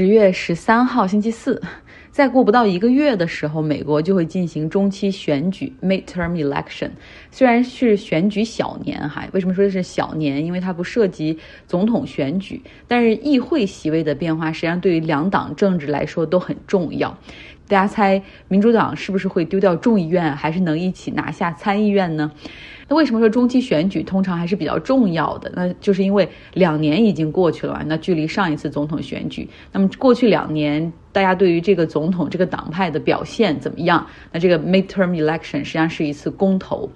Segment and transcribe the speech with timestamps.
[0.00, 1.60] 十月十三号星期四，
[2.10, 6.88] 再过不到一个月的时候，美国就会进行中期选举 （midterm election）。
[7.30, 10.42] 虽然是选举小年哈，为什么说是小年？
[10.42, 17.14] 因为它不涉及总统选举，但是议会席位的变化实际上对于两党政治来说都很重要。
[17.68, 22.32] 大家猜，民主党是不是会丢掉众议院，还是能一起拿下参议院呢？
[22.90, 25.50] 那为什么说中期选举通常还是比较重要的？
[25.54, 30.92] 那就是因为两年已经过去了，那距离上一次总统选举，那么过去两年。
[31.12, 34.06] 大家对于这个总统这个党派的表现怎么样？
[34.32, 36.88] 那这个 midterm election 实际上是一次公投。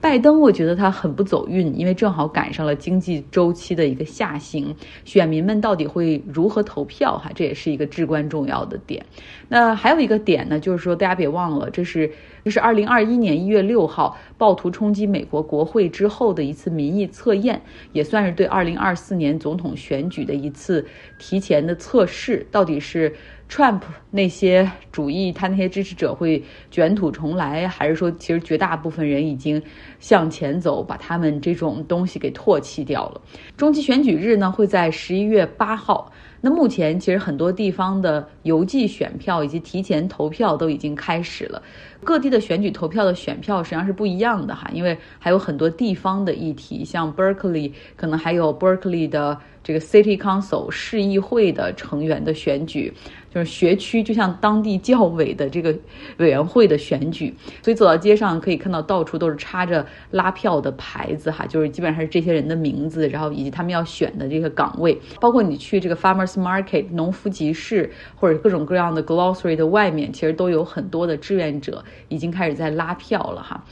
[0.00, 7.16] 拜登我觉得他很不走运，因为正好赶上了经济周期的一个下行，选民们到底会如何投票？
[7.16, 9.04] 哈，这也是一个至关重要的点。
[9.48, 12.10] 那还有一个点呢，就是说大家别忘了，这是
[12.44, 20.84] 这是二零二一年一月六号暴徒冲击美国国会之后的一次民意测验，也算是对二零二四年总统选举的一次
[21.18, 23.14] 提前的测试，到底是。
[23.52, 29.62] Trump 那些主义，他那些支持者会卷土重来，还是说其实绝大部分人已经
[30.00, 33.20] 向前走，把他们这种东西给唾弃掉了？
[33.54, 36.10] 中期选举日呢会在十一月八号。
[36.42, 41.62] 那目前其实很多地方的邮寄选票以及提前投票都已经开始了。
[42.04, 52.92] 各地的选举投票的选票实际上是不一样的哈，因为还有很多地方的议题，像 Berkeley 可能还有 Berkeley 的这个 City Council 市议会的成员的选举。
[53.32, 55.74] 就是学区，就像当地教委的这个
[56.18, 73.64] 委员会的选举，所以走到街上可以看到到处都是插着拉票的牌子哈，就是基本上是这些人的名字，然后以及他们要选的这个岗位，包括你去这个 farmers market 农夫集市或者各种各样的 glossary 的外面，其实都有很多的志愿者已经开始在拉票了哈。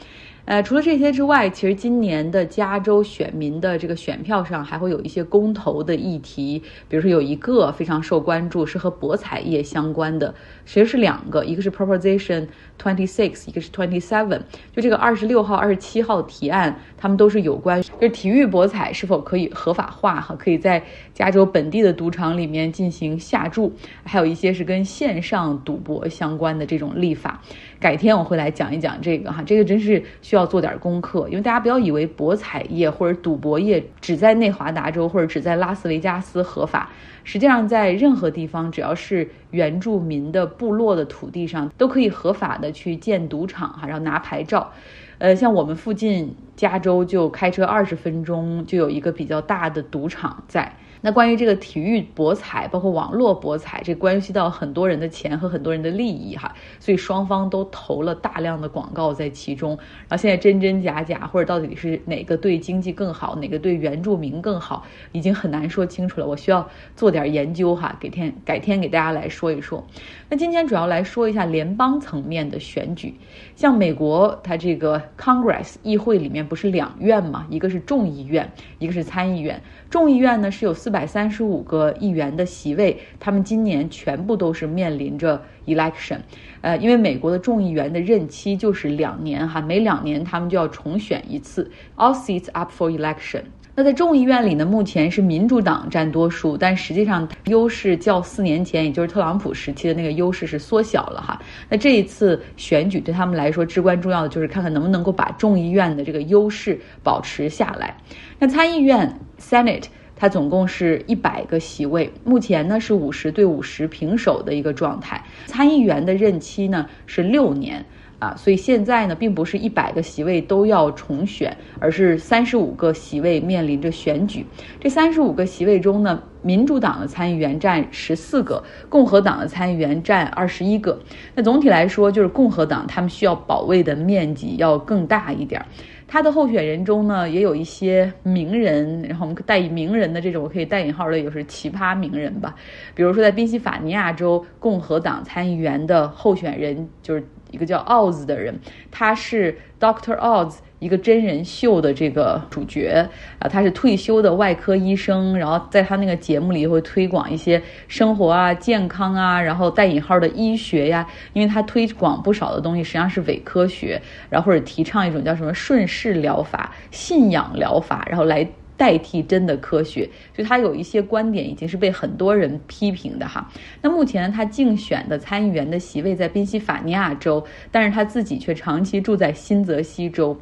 [0.47, 12.49] 呃，除了这些之外，其实今年的加州选民的这个选票上还会有一些公投的议题，比如说有一个非常受关注，是和博彩业相关的，其实是两个，一个是 Proposition
[12.81, 14.41] Twenty Six，一个是 Twenty Seven，
[14.75, 20.83] 就这个二十六号、二十七号提案，他们都是有关，就是体育博彩是否可以合法化哈，可以在
[21.15, 23.73] 加州本地的赌场里面进行下注，
[24.03, 27.41] 还有一些是跟线上赌博相关的这种立法。
[27.81, 36.91] 改天我会来讲一讲这个哈，这个真是需要做点功课，因为大家不要以为博彩业或者赌博业只在内华达州或者只在拉斯维加斯合法，
[37.25, 44.71] 实际上在任何地方，只要是原住民的部落的土地上，都可以合法的去建赌场哈，然后拿牌照。
[45.17, 50.77] 呃，像我们附近加州就开车二十分钟就有一个比较大的赌场在。
[51.01, 59.71] 那关于这个体育博彩，包括网络博彩，这关系到很多人的钱和很多人的利益哈，所以双方都投了大量的广告在其中。
[60.09, 66.27] 然后现在真真假假，或者到底是哪个对经济更好，哪个对原住民更好，已经很难说清楚了。
[66.27, 69.85] 我需要做点研究哈，给天改天给大家来说一说。
[70.29, 73.15] 那今天主要来说一下联邦层面的选举，
[73.57, 79.61] 像美国它这个 Congress 议会里面不是两院嘛，一个是众议院，一个是参议院。
[79.89, 86.19] 众议院呢是有四百三十五个议员的席位，他们今年全部都是面临着 election，
[86.61, 93.43] 呃，因为美国的众议员的任期就是两年哈，每两年他们就要重选一次，all seats up for election。
[93.73, 101.41] 那在众议院里呢，目前是民主党占多数，但实际上优势较四年前，也就是特朗普时期的那个优势是缩小了哈。
[101.69, 107.97] 那这一次选举对他们来说至关重要的就是看看能不能够把众议院的这个优势保持下来。
[108.39, 109.87] 那参议院 Senate
[110.21, 115.25] 它总共是一百个席位，目前呢是五十对五十平手的一个状态。
[115.47, 117.83] 参议员的任期呢是六年。
[118.21, 124.45] 啊，所以现在呢，并不是一百个席位都要重选，而是三十五个席位面临着选举。
[124.79, 131.01] 这三十五个席位中呢，民主党的参议员占十四个，共和党的参议员占二十一个。
[131.35, 135.65] 那总体来说，就是共和党他们需要保卫的面积要更大一点。
[136.11, 142.53] 他的候选人中呢，也有一些名人，然后我们带名人的这种可以带引号的，也是奇葩名人吧。
[142.97, 147.25] 比如说，在宾夕法尼亚州共和党参议员的候选人就是。
[147.53, 148.57] 一个叫 Oz 的人，
[148.93, 168.45] 他是 Doctor Oz 一个真人秀的这个主角啊，他是退休的外科医生，然后在他那个节目里会推广一些生活啊、健康啊，然后带引号的医学呀，因为他推广不少的东西实际上是伪科学，然后或者提倡一种叫什么顺势疗法、信仰疗法，然后来。
[168.81, 173.47] 代替真的科学，就他有一些观点已经是被很多人批评的哈。
[173.83, 180.35] 那目前他竞选的参议员的席位在宾夕法尼亚州，但是他自己却长期住在新泽西州，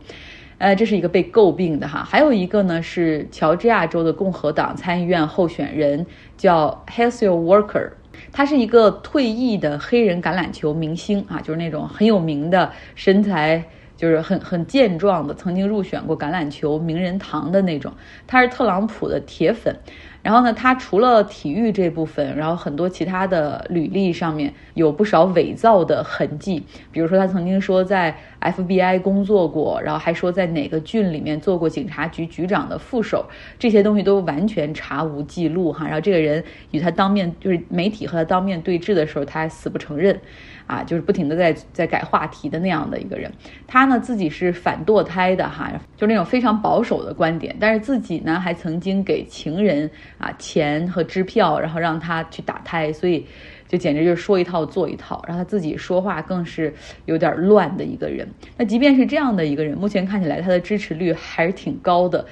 [0.58, 2.04] 呃，这是一个被诟病的哈。
[2.04, 6.04] 还有一个呢是乔治亚州的共和党参议院候选人
[6.36, 7.90] 叫 Hessel Walker。
[8.32, 13.64] 他是一个退役的黑人橄榄球明星啊，就是那种很有名的身材。
[13.98, 17.92] 就是很很健壮的，曾经入选过橄榄球名人堂的那种。
[18.26, 19.76] 他是特朗普的铁粉，
[20.22, 26.64] 然后呢，他除了体育这部分，然后很多其他的履历上面有不少伪造的痕迹。
[26.92, 33.26] 比如说，他曾经说在 FBI 工作过，然后还说在哪个郡里面做过警察局局长的副手，
[33.58, 35.84] 这些东西都完全查无记录哈。
[35.86, 40.20] 然后这个人与他当面就是媒体和他当面对质的时候，他还死不承认。
[40.68, 43.32] 啊，就是不停的在在改话题的那样的一个人，
[43.66, 53.26] 他呢自己是反堕胎的哈，就那种非常保守的观点，但是自己呢还曾经给情人啊钱和支票，然后让他去打胎，所以
[53.66, 56.72] 就简直就是说一套做一套，然后他自己说话更是
[57.06, 58.28] 有点乱的一个人。
[58.58, 62.26] 那即便是这样的一个人，目前看起来他的支持率还是挺高的。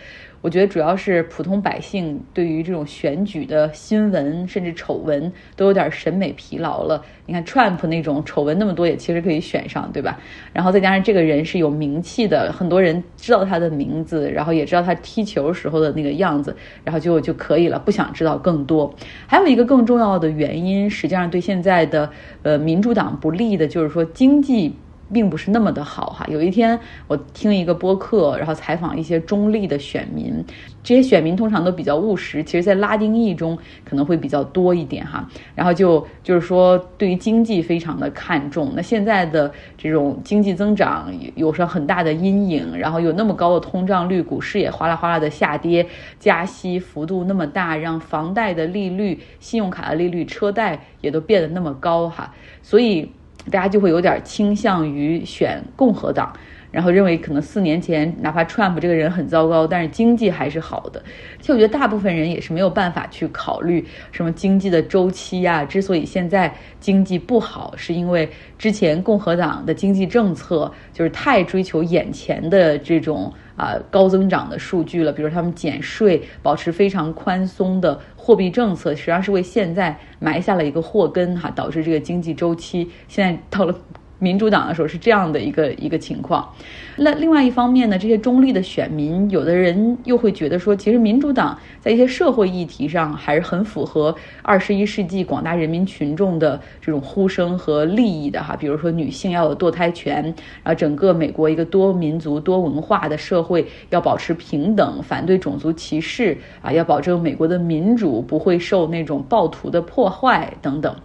[0.47, 7.05] 我觉得主要是普通百姓对于这种选举的新闻甚至丑闻都有点审美疲劳了。
[7.27, 10.21] 你看 Trump 那种丑闻那么多，也其实可以选上，对吧？
[10.53, 18.95] 然后再加上这个人是有名气的，很多人知道他的名字，然后也知道他踢球时候的那个样子，然后就就可以了，不想知道更多。
[19.27, 22.09] 还有一个更重要的原因，实际上对现在的
[22.45, 24.77] 呃民主党不利的，就是说经济。
[25.12, 26.26] 并不是那么的好哈。
[26.29, 30.44] 有一天我听一个播客，然后采访一些中立的选民，
[30.82, 35.29] 这些选民通常都比较务实，其实在拉丁裔中可能会比较多一点哈。
[35.55, 38.73] 然后就就是说对于经济非常的看重。
[38.75, 45.87] 那现在的这种经济增长有上很大的阴影，然后有那么高的通胀率，股市也哗啦哗啦的下跌，
[46.19, 52.35] 加息幅度那么大，让房贷的利率、信用卡的利率、车贷也都变得那么高哈。
[52.62, 53.11] 所以。
[53.51, 56.33] 大家就会有点倾向于选共和党，
[56.76, 61.02] 然后认为可能四年前哪怕 Trump 这个人很糟糕，但是经济还是好的。
[61.40, 63.82] 其实我觉得大部分人也是没有办法去考虑
[64.12, 65.64] 什么经济的周期呀。
[65.64, 68.28] 之所以现在经济不好，是因为
[68.58, 73.32] 之前共和党的经济政策就是太追求眼前的这种。
[73.56, 83.75] 啊，高增长的数据了，比如他们减税，保持非常宽松的货币政策，实际上是为现在埋下了一个祸根哈，导致这个经济周期现在到了。
[84.19, 86.49] 民主党的时候是这样的一个一个情况，
[86.97, 100.23] 那另外一方面呢，这些中立的选民，有的人又会觉得说，其实民主党在一些社会议题上还是很符合二十一世纪广大人民群众的这种呼声和利益的哈，比如说女性要有堕胎权，
[100.62, 110.97] 然后整个美国一个多民族多文化的社会要保持平等，反对种族歧视啊，要保证美国的民主不会受那种暴徒的破坏等等。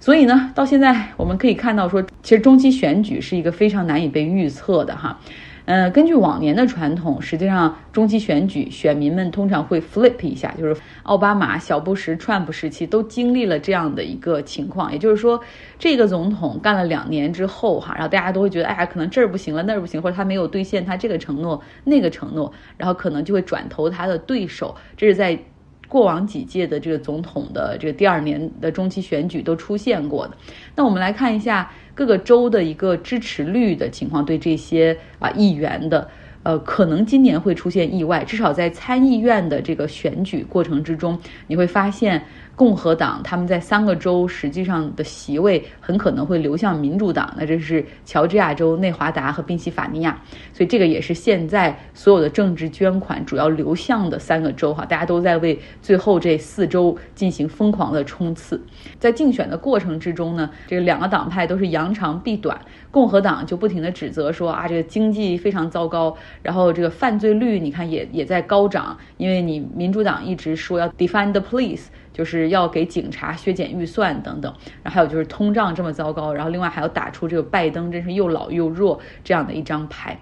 [0.00, 5.18] 所以呢，到现在我们可以看到，说其实中期选举是一个非常难以被预测的哈。
[5.64, 15.38] 呃，根据往年的传统，实际上中期选举选民们通常会 flip 一下，就是奥巴马、小布什、Trump 时期都经历了这样的一个情况，也就是说，
[15.78, 25.38] 这个总统干了两年之后哈，然后大家都会觉得，哎呀，可能这儿不行了，那儿不行，或者他没有兑现他这个承诺、那个承诺，然后可能就会转投他的对手，这是在。
[25.88, 30.36] 过往几届的这个总统的这个第二年的中期选举都出现过的，
[30.76, 36.08] 那我们来看一下各个州的一个支持率的情况，对这些啊议员的，
[36.42, 42.22] 呃，可能今年会出现意外，至少在参议院的这个选举过程之中，你会发现。
[42.58, 50.20] 共和党他们在三个州实际上的席位很可能会流向民主党，那这是乔治亚州、内华达和宾夕法尼亚，
[50.52, 58.60] 所以这个也是现在所有的政治捐款主要流向的三个州哈，大家都在为最后这四州进行疯狂的冲刺。
[58.98, 62.60] 在竞选的过程之中呢，这两个党派都是扬长避短，
[62.90, 71.84] 共和党就不停的指责说啊，这个经济非常糟糕，然后这个犯罪率你看也也在高涨，因为你民主党一直说要 defend the police。
[72.18, 80.18] 就是要给警察削减预算等等，然后还有就是通胀这么糟糕，然后另外还要打出这个拜登真是又老又弱这样的一张牌。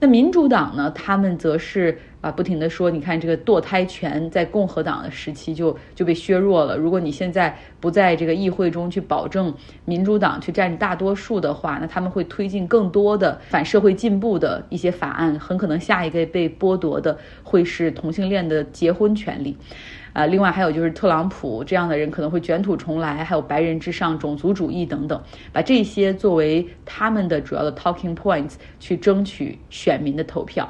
[0.00, 6.76] 那民主党呢，他们则是啊不停的说，你看这个堕胎权在共和党的时期就就被削弱了。
[6.76, 9.52] 如果你现在不在这个议会中去保证
[9.86, 19.56] 民主党去占大多数的话，那他们会推进更多的反社会进步的一些法案，很可能下一个被剥夺的会是同性恋的结婚权利。
[20.18, 25.22] 啊，另外还有就是特朗普这样的人可能会卷土重来，还有白人至上、种族主义等等，
[25.52, 30.68] 把这些作为他们的主要的 talking points 去争取选民的投票。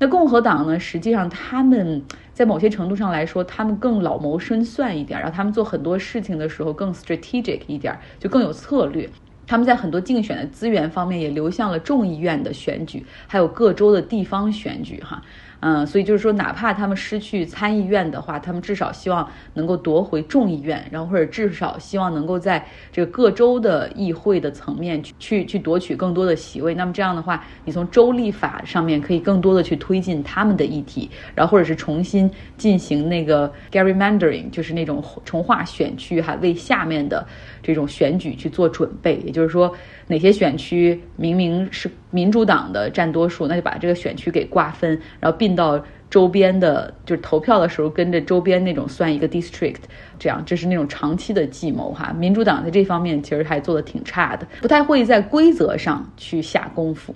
[0.00, 9.08] 那共和党呢，实际上他们在某些程度上来说，他们更老谋深算一点，然后他们做很多事情的时候更 strategic 一点，就更有策略。
[9.46, 15.22] 他们在很多竞选的资源方面也流向了众议院的选举，还有各州的地方选举，哈。
[15.64, 26.74] 嗯，所以就是说，哪怕他们失去参议院的话，他们至少希望能够夺回众议院，然后或者至少希望能够在这个各州的议会的层面去去夺取更多的席位。
[26.74, 37.24] 那么这样的话，你从州立法上面可以更多的去推进他们的议题，然后或者是重新进行那个 gerrymandering，就是那种重划选区哈，为下面的
[37.62, 39.18] 这种选举去做准备。
[39.24, 39.72] 也就是说，
[40.08, 45.52] 哪些选区明明是民主党的占多数，那就把这个选区给瓜分，然后并。
[45.54, 49.82] 到周边的，就是投票的时候跟着周边那种算一个 district，
[50.18, 52.10] 这样这是那种长期的计谋哈。
[52.18, 57.14] 民主党在这方面其实还做的挺差的，不太会在规则上去下功夫。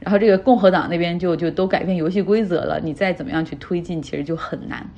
[0.00, 4.88] 然后这个共和党那边就就都改变游戏规则了，你再怎么样去推进，其实就很难。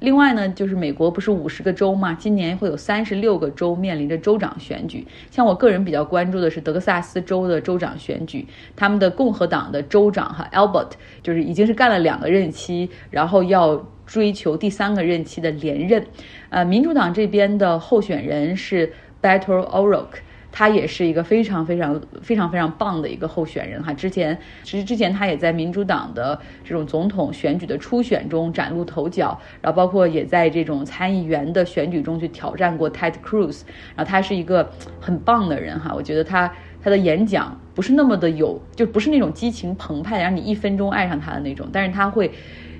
[0.00, 5.06] 另外呢，就是美国不是五十个州嘛，今年会有三十六个州面临着州长选举。
[5.30, 8.46] 像我个人比较关注的是德克萨斯州的州长选举，
[8.76, 10.90] 他们的共和党的州长哈 Albert
[11.22, 16.04] 就是已经是干了两个任期，然后要追求第三个任期的连任。
[16.50, 18.92] 呃，民主党这边的候选人是
[19.22, 20.18] Beto O'Rourke。
[20.56, 23.92] 他也是一个非常非常非常非常棒的一个候选人哈。
[23.92, 33.62] 之前其实之前他也在民主党的这种总统选举的初选中崭露头角，然后包括也在这种参议员的选举中去挑战过 Ted Cruz。
[33.96, 34.70] 然后他是一个
[35.00, 36.48] 很棒的人哈，我觉得他
[36.80, 42.30] 他的演讲不是那么的有，就不是那种激情澎湃让你一分钟爱上他的那种，但是他会。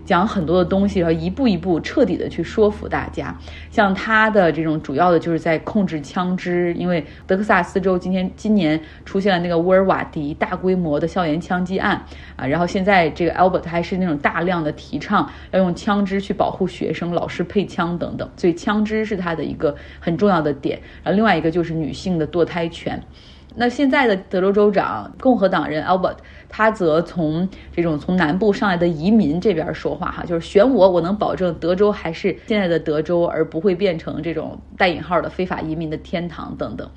[0.04, 3.36] 讲很多的东西，然后一步一步彻底的去说服大家。
[3.70, 12.04] 像他的这种主要的就是在控制枪支，因为德克萨斯州今天今年出现了那个沃尔瓦迪大规模的校园枪击案
[12.36, 20.80] 啊，然后现在这个 Albert 还是那种大量的提倡要用枪支去保护学生、老师配枪等等，所以枪支是他的一个很重要的点。
[21.02, 23.02] 然后另外一个就是女性的堕胎权。
[23.56, 26.16] 那现在的德州州长共和党人 Albert，
[26.48, 36.90] 他则从这种从南部上来的移民这边说话哈，就是选我，我能保证德州还是现在的德州，而不会变成这种带引号的非法移民的天堂等等。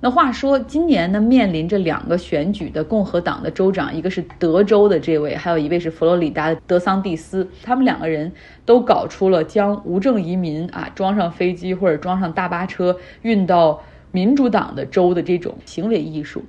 [0.00, 8.32] 那话说，今年呢面临着两个选举的共和党的州长，一个是德州的这位，还有一位是佛罗里达的德桑蒂斯，他们两个人
[8.64, 13.82] 都搞出了将无证移民啊装上飞机或者装上大巴车运到。
[14.12, 16.42] 民主党的州的这种行为艺术，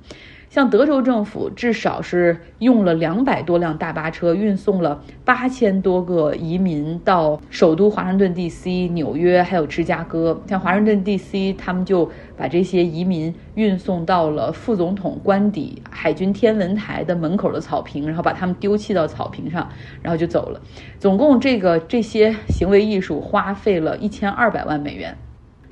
[0.50, 10.42] 像德州政府至少是用了两百多辆大巴车运送了八千多个移民到首都华盛顿 D.C、纽约还有芝加哥。
[10.46, 19.66] 像华盛顿 D.C，他们就把这些移民运送到了副总统官邸海军天文台的门口的草坪，然后把他们丢弃到草坪上，
[20.02, 20.60] 然后就走了。
[20.98, 25.16] 总共这个这些行为艺术花费了一千二百万美元。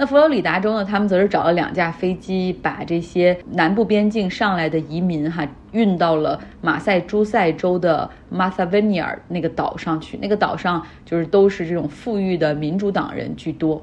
[0.00, 0.82] 那佛罗里达州呢？
[0.82, 10.16] 他们则是找了两架飞机，把这些南部边境上来的移民哈运到了马赛诸塞州的马萨维尼尔那个岛上去。
[10.16, 13.82] 那个岛上就是都是这种富裕的民主党人居多。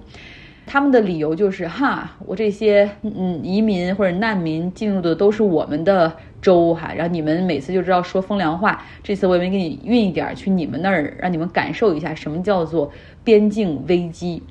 [0.66, 8.84] 他们的理由就是哈，我这些嗯移民或者难民进入的都是我们的州哈，然后你们每次就知道说风凉话。
[9.04, 12.92] 这次我也没给你运一点去你们那儿，让你们感受一下什么叫做
[13.24, 14.42] 边境危机。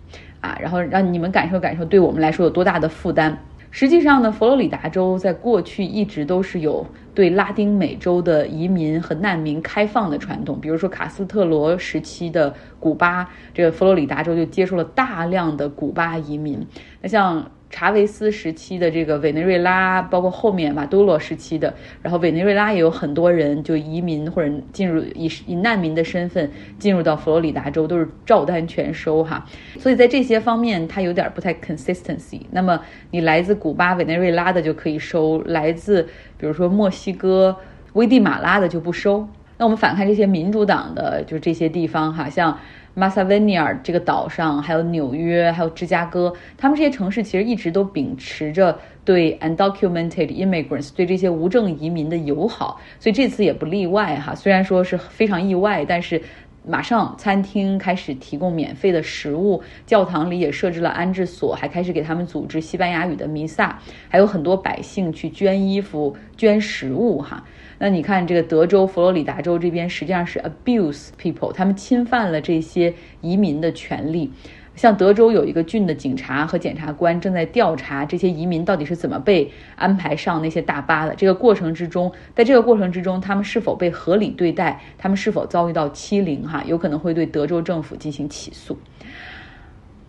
[0.60, 3.38] 然后让你们感受感受，对我们来说有多大的负担。
[3.70, 10.58] 实际上呢，佛罗里达州在过去一直都是有对拉丁美洲的移民和难民开放的传统。
[10.60, 16.66] 比如说卡斯特罗时期的古巴，这个佛罗里达州就接受了大量的古巴移民。
[17.00, 17.50] 那像。
[17.68, 29.44] 查韦斯时期的这个委内瑞拉，包括后面马杜罗时期的，然后委内瑞拉也有很多人就移民或者进入以以难民的身份进入到佛罗里达州，都是照单全收哈。
[29.78, 32.40] 所以在这些方面，它有点不太 consistency。
[32.50, 32.80] 那么
[33.10, 36.02] 你来自古巴、委内瑞拉的就可以收，来自
[36.38, 37.56] 比如说墨西哥、
[37.94, 39.28] 危地马拉的就不收。
[39.58, 42.58] 那我们反看这些民主党的，就这些地方哈，像。
[42.98, 48.74] 马萨维尼尔这个岛上，还有纽约，还有芝加哥，他们这些城市其实一直都秉持着
[49.04, 54.34] 对 undocumented immigrants 对这些无证移民的友好，所以这次也不例外哈。
[54.34, 56.22] 虽然说是非常意外，但是
[56.66, 67.44] 马上餐厅开始提供免费的食物，教堂里也设置了安置所，还开始给他们组织西班牙语的弥撒，还有很多百姓去捐衣服、捐食物哈。
[67.78, 74.32] 那你看，这个德州、佛罗里达州这边实际上是 abuse people，他们侵犯了这些移民的权利。
[74.76, 81.14] 像德州有一个郡的警察和检察官正在调查这些移民到底是怎么被安排上那些大巴的。
[81.16, 88.78] 这个过程之中，在这个过程之中，他们是否被合理对待，他们是否遭遇到欺凌，哈，有可能会对德州政府进行起诉。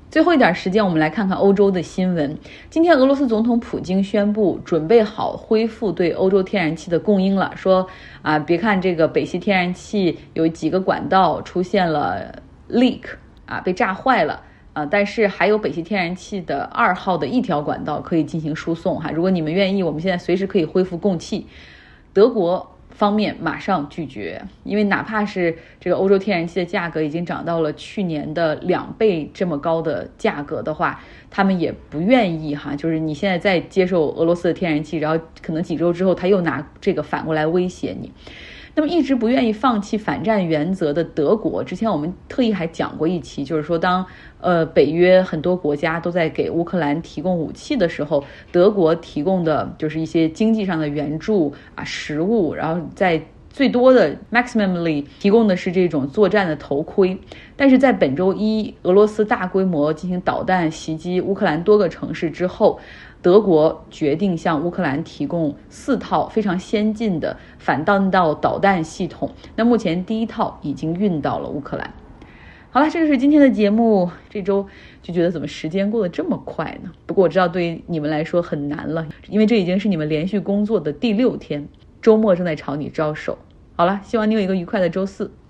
[0.10, 2.38] 最后一点时间，我们来看看欧洲的新闻。
[2.70, 7.52] 今天，俄罗斯总统普京宣布准备好恢复对欧洲天然气的供应了。
[7.56, 7.86] 说
[8.22, 13.02] 啊，别看这个北溪天然气有几个管道出现了 leak
[13.46, 14.42] 啊，被炸坏了
[14.78, 19.10] 啊，但是还有北溪天然气的二号的一条管道可以进行输送哈。
[19.12, 21.48] 如果你们愿意，我们现在随时可以恢复供气。
[22.14, 22.74] 德国。
[22.90, 32.76] 方面马上拒绝，因为哪怕是这个欧洲天然气的价格已经涨到了去年的两倍这么高的价格的话，他们也不愿意哈。
[32.76, 38.12] 就是你现在在接受俄罗斯的天然气，然后可能几周之后他又拿这个反过来威胁你。
[38.78, 44.06] 那么一直不愿意放弃反战原则的德国，之前我们特意还讲过一期，就是说当
[44.40, 53.20] 呃北约很多国家都在给乌克兰提供武器的时候，德国提供的就是一些经济上的援助啊，食物，然后在
[53.50, 57.18] 最多的 maximally 提供的是这种作战的头盔。
[57.56, 62.80] 但是在本周一俄罗斯大规模进行导弹袭击乌克兰多个城市之后。
[63.22, 69.32] 德国决定向乌克兰提供四套非常先进的反弹道导弹系统。
[69.56, 71.94] 那目前第一套已经运到了乌克兰。
[72.70, 74.12] 好了，这就是今天的节目。
[74.30, 74.68] 这周
[75.02, 76.92] 就觉得怎么时间过得这么快呢？
[77.08, 81.68] 不过我知道对于你们来说很难了，因为这已经是你们连续工作的第六天，
[82.02, 83.38] 周末正在朝你招手。
[83.76, 85.32] 好了，希望你有一个愉快的周四。